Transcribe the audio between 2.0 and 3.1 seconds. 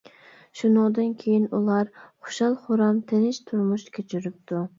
خۇشال-خۇرام،